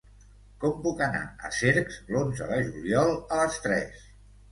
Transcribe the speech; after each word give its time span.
Com 0.61 0.77
puc 0.85 1.01
anar 1.07 1.19
a 1.49 1.51
Cercs 1.57 1.99
l'onze 2.15 2.47
de 2.53 2.57
juliol 2.71 3.13
a 3.37 3.39
les 3.43 3.61
tres? 3.67 4.09